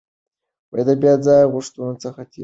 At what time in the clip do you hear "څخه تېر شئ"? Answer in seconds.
2.03-2.39